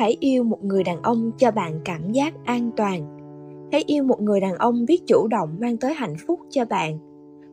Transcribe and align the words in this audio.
hãy 0.00 0.16
yêu 0.20 0.44
một 0.44 0.64
người 0.64 0.84
đàn 0.84 1.02
ông 1.02 1.30
cho 1.38 1.50
bạn 1.50 1.80
cảm 1.84 2.12
giác 2.12 2.34
an 2.44 2.70
toàn. 2.76 3.18
Hãy 3.72 3.84
yêu 3.86 4.04
một 4.04 4.20
người 4.20 4.40
đàn 4.40 4.54
ông 4.54 4.84
biết 4.84 5.06
chủ 5.06 5.28
động 5.28 5.56
mang 5.60 5.76
tới 5.76 5.94
hạnh 5.94 6.14
phúc 6.26 6.40
cho 6.50 6.64
bạn. 6.64 6.98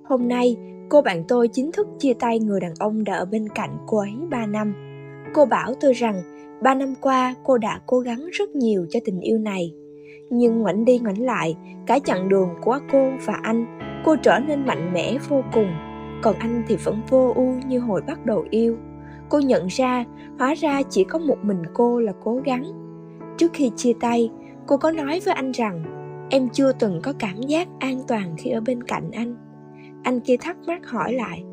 Hôm 0.03 0.27
nay, 0.27 0.55
cô 0.89 1.01
bạn 1.01 1.23
tôi 1.27 1.47
chính 1.47 1.71
thức 1.71 1.87
chia 1.99 2.13
tay 2.13 2.39
người 2.39 2.59
đàn 2.59 2.73
ông 2.79 3.03
đã 3.03 3.15
ở 3.15 3.25
bên 3.25 3.47
cạnh 3.55 3.77
cô 3.87 3.97
ấy 3.97 4.13
3 4.29 4.45
năm. 4.45 4.73
Cô 5.33 5.45
bảo 5.45 5.73
tôi 5.79 5.93
rằng, 5.93 6.21
ba 6.63 6.75
năm 6.75 6.93
qua 7.01 7.35
cô 7.43 7.57
đã 7.57 7.81
cố 7.85 7.99
gắng 7.99 8.25
rất 8.31 8.49
nhiều 8.49 8.85
cho 8.89 8.99
tình 9.05 9.19
yêu 9.19 9.37
này. 9.37 9.73
Nhưng 10.29 10.59
ngoảnh 10.59 10.85
đi 10.85 10.99
ngoảnh 10.99 11.21
lại 11.21 11.55
cả 11.85 11.99
chặng 11.99 12.29
đường 12.29 12.49
của 12.61 12.79
cô 12.91 13.11
và 13.25 13.39
anh, 13.43 13.65
cô 14.05 14.15
trở 14.15 14.39
nên 14.47 14.65
mạnh 14.65 14.93
mẽ 14.93 15.17
vô 15.29 15.41
cùng. 15.53 15.67
Còn 16.21 16.35
anh 16.39 16.63
thì 16.67 16.75
vẫn 16.75 17.01
vô 17.09 17.33
ưu 17.35 17.53
như 17.67 17.79
hồi 17.79 18.01
bắt 18.07 18.25
đầu 18.25 18.45
yêu 18.49 18.77
cô 19.29 19.39
nhận 19.39 19.67
ra, 19.67 20.05
hóa 20.39 20.53
ra 20.53 20.81
chỉ 20.89 21.03
có 21.03 21.19
một 21.19 21.37
mình 21.43 21.61
cô 21.73 21.99
là 21.99 22.13
cố 22.23 22.41
gắng. 22.45 22.63
Trước 23.37 23.51
khi 23.53 23.71
chia 23.75 23.93
tay, 23.99 24.31
cô 24.67 24.77
có 24.77 24.91
nói 24.91 25.21
với 25.25 25.33
anh 25.33 25.51
rằng, 25.51 25.83
em 26.29 26.49
chưa 26.49 26.71
từng 26.71 26.99
có 27.03 27.13
cảm 27.19 27.41
giác 27.41 27.67
an 27.79 27.99
toàn 28.07 28.35
khi 28.37 28.49
ở 28.49 28.61
bên 28.61 28.83
cạnh 28.83 29.11
anh. 29.11 29.35
Anh 30.03 30.19
kia 30.19 30.37
thắc 30.37 30.57
mắc 30.67 30.89
hỏi 30.89 31.13
lại, 31.13 31.43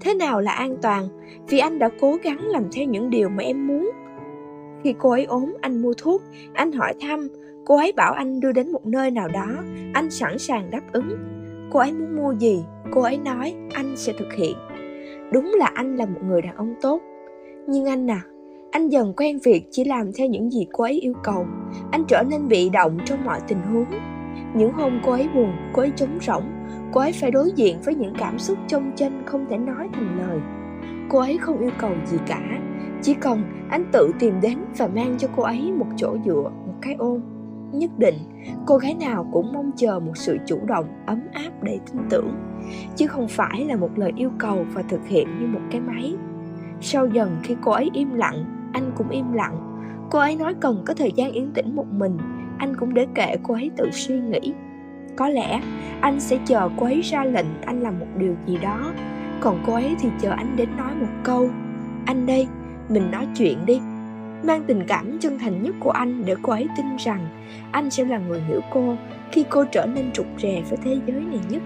thế 0.00 0.14
nào 0.14 0.40
là 0.40 0.52
an 0.52 0.76
toàn? 0.82 1.08
Vì 1.48 1.58
anh 1.58 1.78
đã 1.78 1.88
cố 2.00 2.18
gắng 2.22 2.40
làm 2.40 2.64
theo 2.72 2.84
những 2.84 3.10
điều 3.10 3.28
mà 3.28 3.42
em 3.42 3.66
muốn. 3.66 3.90
Khi 4.84 4.94
cô 4.98 5.10
ấy 5.10 5.24
ốm, 5.24 5.54
anh 5.60 5.82
mua 5.82 5.94
thuốc. 5.98 6.22
Anh 6.52 6.72
hỏi 6.72 6.94
thăm, 7.00 7.28
cô 7.64 7.76
ấy 7.76 7.92
bảo 7.92 8.12
anh 8.12 8.40
đưa 8.40 8.52
đến 8.52 8.72
một 8.72 8.86
nơi 8.86 9.10
nào 9.10 9.28
đó, 9.28 9.46
anh 9.94 10.10
sẵn 10.10 10.38
sàng 10.38 10.70
đáp 10.70 10.82
ứng. 10.92 11.08
Cô 11.70 11.78
ấy 11.78 11.92
muốn 11.92 12.16
mua 12.16 12.32
gì? 12.32 12.64
Cô 12.92 13.00
ấy 13.00 13.18
nói, 13.18 13.54
anh 13.74 13.96
sẽ 13.96 14.12
thực 14.18 14.32
hiện. 14.32 14.56
Đúng 15.32 15.54
là 15.58 15.70
anh 15.74 15.96
là 15.96 16.06
một 16.06 16.20
người 16.24 16.42
đàn 16.42 16.56
ông 16.56 16.74
tốt 16.82 17.00
nhưng 17.66 17.84
anh 17.84 18.10
à 18.10 18.22
anh 18.72 18.88
dần 18.88 19.12
quen 19.16 19.38
việc 19.44 19.68
chỉ 19.70 19.84
làm 19.84 20.12
theo 20.12 20.28
những 20.28 20.50
gì 20.50 20.66
cô 20.72 20.84
ấy 20.84 21.00
yêu 21.00 21.14
cầu. 21.22 21.46
Anh 21.90 22.04
trở 22.08 22.22
nên 22.30 22.48
bị 22.48 22.68
động 22.68 22.98
trong 23.04 23.24
mọi 23.24 23.40
tình 23.48 23.62
huống. 23.72 23.86
Những 24.54 24.72
hôm 24.72 25.00
cô 25.04 25.12
ấy 25.12 25.28
buồn, 25.34 25.52
cô 25.72 25.82
ấy 25.82 25.92
trống 25.96 26.18
rỗng, 26.20 26.44
cô 26.92 27.00
ấy 27.00 27.12
phải 27.12 27.30
đối 27.30 27.50
diện 27.56 27.76
với 27.84 27.94
những 27.94 28.14
cảm 28.18 28.38
xúc 28.38 28.58
trong 28.68 28.92
chênh 28.96 29.12
không 29.26 29.46
thể 29.50 29.58
nói 29.58 29.88
thành 29.92 30.18
lời. 30.18 30.40
Cô 31.08 31.18
ấy 31.18 31.38
không 31.38 31.60
yêu 31.60 31.70
cầu 31.78 31.90
gì 32.06 32.18
cả, 32.26 32.60
chỉ 33.02 33.14
cần 33.14 33.42
anh 33.70 33.84
tự 33.92 34.12
tìm 34.18 34.40
đến 34.40 34.58
và 34.78 34.88
mang 34.88 35.14
cho 35.18 35.28
cô 35.36 35.42
ấy 35.42 35.72
một 35.72 35.86
chỗ 35.96 36.16
dựa, 36.24 36.50
một 36.66 36.74
cái 36.82 36.94
ôm. 36.98 37.20
Nhất 37.72 37.90
định, 37.98 38.14
cô 38.66 38.76
gái 38.76 38.94
nào 38.94 39.28
cũng 39.32 39.52
mong 39.52 39.70
chờ 39.76 40.00
một 40.00 40.16
sự 40.16 40.38
chủ 40.46 40.58
động, 40.66 40.86
ấm 41.06 41.20
áp 41.32 41.50
để 41.62 41.78
tin 41.92 42.02
tưởng, 42.10 42.34
chứ 42.96 43.06
không 43.06 43.28
phải 43.28 43.64
là 43.64 43.76
một 43.76 43.90
lời 43.96 44.12
yêu 44.16 44.30
cầu 44.38 44.66
và 44.74 44.82
thực 44.82 45.06
hiện 45.06 45.28
như 45.40 45.46
một 45.46 45.60
cái 45.70 45.80
máy 45.80 46.14
sau 46.82 47.06
dần 47.06 47.36
khi 47.42 47.56
cô 47.60 47.72
ấy 47.72 47.90
im 47.92 48.14
lặng, 48.14 48.44
anh 48.72 48.90
cũng 48.96 49.08
im 49.08 49.32
lặng. 49.32 49.56
Cô 50.10 50.18
ấy 50.18 50.36
nói 50.36 50.54
cần 50.60 50.82
có 50.86 50.94
thời 50.94 51.12
gian 51.12 51.32
yên 51.32 51.50
tĩnh 51.54 51.76
một 51.76 51.86
mình, 51.92 52.18
anh 52.58 52.76
cũng 52.76 52.94
để 52.94 53.06
kệ 53.14 53.36
cô 53.42 53.54
ấy 53.54 53.70
tự 53.76 53.90
suy 53.90 54.20
nghĩ. 54.20 54.52
Có 55.16 55.28
lẽ, 55.28 55.60
anh 56.00 56.20
sẽ 56.20 56.38
chờ 56.46 56.68
cô 56.76 56.86
ấy 56.86 57.00
ra 57.00 57.24
lệnh 57.24 57.46
anh 57.64 57.80
làm 57.80 57.98
một 57.98 58.06
điều 58.16 58.34
gì 58.46 58.58
đó. 58.62 58.92
Còn 59.40 59.62
cô 59.66 59.72
ấy 59.74 59.96
thì 60.00 60.08
chờ 60.20 60.30
anh 60.30 60.56
đến 60.56 60.68
nói 60.76 60.94
một 60.94 61.06
câu. 61.24 61.50
Anh 62.06 62.26
đây, 62.26 62.46
mình 62.88 63.10
nói 63.10 63.26
chuyện 63.36 63.66
đi. 63.66 63.80
Mang 64.44 64.64
tình 64.66 64.84
cảm 64.86 65.18
chân 65.18 65.38
thành 65.38 65.62
nhất 65.62 65.74
của 65.80 65.90
anh 65.90 66.24
để 66.24 66.34
cô 66.42 66.52
ấy 66.52 66.68
tin 66.76 66.86
rằng 66.98 67.28
anh 67.72 67.90
sẽ 67.90 68.04
là 68.04 68.18
người 68.18 68.40
hiểu 68.48 68.60
cô 68.70 68.96
khi 69.32 69.44
cô 69.50 69.64
trở 69.64 69.86
nên 69.86 70.12
trục 70.12 70.26
rè 70.38 70.62
với 70.68 70.78
thế 70.84 70.98
giới 71.06 71.20
này 71.20 71.40
nhất. 71.48 71.62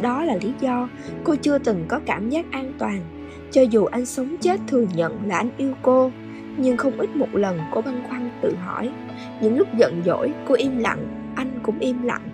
Đó 0.00 0.24
là 0.24 0.36
lý 0.42 0.52
do 0.60 0.88
cô 1.24 1.34
chưa 1.34 1.58
từng 1.58 1.84
có 1.88 2.00
cảm 2.06 2.30
giác 2.30 2.46
an 2.50 2.72
toàn 2.78 3.00
cho 3.50 3.62
dù 3.62 3.84
anh 3.84 4.06
sống 4.06 4.36
chết 4.40 4.60
thừa 4.66 4.84
nhận 4.94 5.18
là 5.26 5.36
anh 5.36 5.50
yêu 5.56 5.74
cô, 5.82 6.10
nhưng 6.56 6.76
không 6.76 7.00
ít 7.00 7.16
một 7.16 7.28
lần 7.32 7.58
cô 7.72 7.80
băn 7.80 8.02
khoăn 8.08 8.30
tự 8.42 8.54
hỏi. 8.64 8.90
Những 9.40 9.58
lúc 9.58 9.68
giận 9.78 10.02
dỗi, 10.04 10.32
cô 10.48 10.54
im 10.54 10.78
lặng, 10.78 11.32
anh 11.34 11.58
cũng 11.62 11.78
im 11.78 12.02
lặng. 12.02 12.28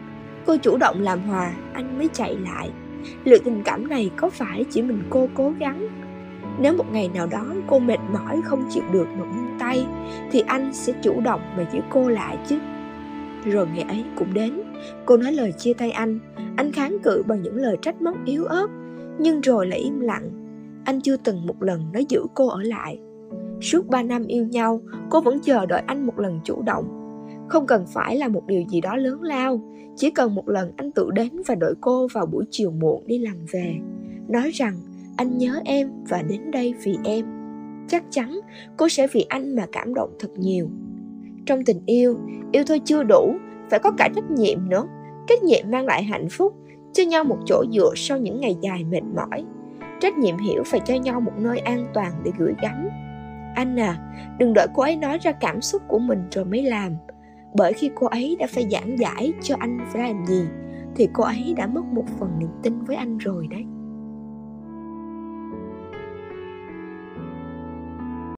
Cô 0.47 0.57
chủ 0.57 0.77
động 0.77 1.01
làm 1.01 1.21
hòa, 1.21 1.53
anh 1.73 1.99
mới 1.99 2.09
chạy 2.13 2.37
lại. 2.37 2.71
Liệu 3.25 3.39
tình 3.45 3.63
cảm 3.65 3.89
này 3.89 4.11
có 4.17 4.31
phải 4.31 4.65
chỉ 4.71 4.83
mình 4.83 5.03
cô 5.11 5.29
cố 5.35 5.53
gắng? 5.61 5.89
Nếu 6.61 6.77
một 6.77 6.93
ngày 6.93 7.11
nào 7.15 7.27
đó 7.27 7.47
cô 7.67 7.79
mệt 7.79 7.99
mỏi 8.13 8.41
không 8.45 8.65
chịu 8.71 8.83
được 8.93 9.07
mà 9.19 9.25
buông 9.25 9.59
tay, 9.59 9.87
thì 10.31 10.43
anh 10.47 10.73
sẽ 10.73 10.93
chủ 11.03 11.21
động 11.21 11.41
mà 11.57 11.67
giữ 11.73 11.79
cô 11.91 12.09
lại 12.09 12.39
chứ. 12.49 12.59
Rồi 13.45 13.67
ngày 13.75 13.85
ấy 13.89 14.05
cũng 14.17 14.35
đến, 14.35 14.61
cô 15.07 15.17
nói 15.17 15.33
lời 15.33 15.53
chia 15.53 15.73
tay 15.75 15.91
anh. 15.91 16.19
Anh 16.57 16.73
kháng 16.73 16.97
cự 17.03 17.23
bằng 17.27 17.43
những 17.43 17.57
lời 17.57 17.77
trách 17.83 18.03
móc 18.03 18.17
yếu 18.25 18.45
ớt, 18.45 18.67
nhưng 19.19 19.41
rồi 19.41 19.67
lại 19.67 19.79
im 19.79 20.01
lặng 20.01 20.31
anh 20.85 21.01
chưa 21.01 21.17
từng 21.17 21.47
một 21.47 21.63
lần 21.63 21.93
nói 21.93 22.07
giữ 22.09 22.27
cô 22.35 22.49
ở 22.49 22.63
lại. 22.63 22.99
Suốt 23.61 23.87
ba 23.89 24.03
năm 24.03 24.27
yêu 24.27 24.47
nhau, 24.47 24.81
cô 25.11 25.21
vẫn 25.21 25.39
chờ 25.43 25.67
đợi 25.67 25.83
anh 25.87 26.07
một 26.07 26.19
lần 26.19 26.41
chủ 26.45 26.63
động. 26.63 26.85
Không 27.49 27.67
cần 27.67 27.85
phải 27.87 28.17
là 28.17 28.29
một 28.29 28.47
điều 28.47 28.63
gì 28.69 28.81
đó 28.81 28.97
lớn 28.97 29.23
lao, 29.23 29.61
chỉ 29.97 30.11
cần 30.11 30.35
một 30.35 30.49
lần 30.49 30.73
anh 30.77 30.93
tự 30.93 31.11
đến 31.11 31.31
và 31.47 31.55
đợi 31.55 31.75
cô 31.81 32.09
vào 32.13 32.27
buổi 32.27 32.45
chiều 32.51 32.71
muộn 32.71 33.07
đi 33.07 33.19
làm 33.19 33.37
về. 33.51 33.75
Nói 34.29 34.51
rằng, 34.51 34.75
anh 35.17 35.39
nhớ 35.39 35.61
em 35.65 35.91
và 36.09 36.23
đến 36.23 36.51
đây 36.51 36.75
vì 36.85 36.97
em. 37.05 37.27
Chắc 37.89 38.05
chắn 38.11 38.41
cô 38.77 38.89
sẽ 38.89 39.07
vì 39.13 39.27
anh 39.29 39.57
mà 39.57 39.67
cảm 39.73 39.95
động 39.95 40.11
thật 40.19 40.31
nhiều. 40.37 40.71
Trong 41.47 41.65
tình 41.65 41.81
yêu 41.87 42.19
yêu 42.53 42.65
thôi 42.67 42.81
chưa 42.85 43.03
đủ, 43.03 43.35
phải 43.71 43.79
có 43.79 43.91
cả 43.99 44.09
trách 44.15 44.31
nhiệm 44.31 44.69
nữa. 44.69 44.87
Trách 45.29 45.43
nhiệm 45.43 45.71
mang 45.71 45.87
lại 45.87 46.03
hạnh 46.03 46.29
phúc 46.31 46.55
cho 46.93 47.03
nhau 47.03 47.25
một 47.25 47.39
chỗ 47.47 47.65
dựa 47.73 47.93
sau 47.97 48.19
những 48.19 48.41
ngày 48.41 48.57
dài 48.63 48.85
mệt 48.85 49.03
mỏi 49.15 49.45
trách 50.01 50.19
nhiệm 50.19 50.39
hiểu 50.39 50.63
phải 50.67 50.81
cho 50.81 50.95
nhau 50.95 51.21
một 51.21 51.33
nơi 51.37 51.59
an 51.59 51.87
toàn 51.95 52.13
để 52.25 52.33
gửi 52.39 52.55
gắm. 52.63 52.89
Anh 53.55 53.81
à 53.81 54.13
đừng 54.39 54.55
đợi 54.55 54.67
cô 54.75 54.83
ấy 54.83 54.97
nói 54.97 55.19
ra 55.19 55.33
cảm 55.33 55.61
xúc 55.61 55.83
của 55.89 55.99
mình 55.99 56.29
rồi 56.31 56.45
mới 56.45 56.63
làm. 56.63 56.93
Bởi 57.55 57.73
khi 57.73 57.91
cô 57.95 58.07
ấy 58.07 58.37
đã 58.39 58.47
phải 58.51 58.67
giảng 58.71 58.99
giải 58.99 59.33
cho 59.43 59.57
anh 59.59 59.79
phải 59.93 60.03
làm 60.03 60.27
gì, 60.27 60.45
thì 60.97 61.09
cô 61.13 61.25
ấy 61.25 61.55
đã 61.57 61.67
mất 61.67 61.85
một 61.85 62.05
phần 62.19 62.39
niềm 62.39 62.51
tin 62.63 62.85
với 62.85 62.97
anh 62.97 63.19
rồi 63.19 63.47
đấy. 63.51 63.65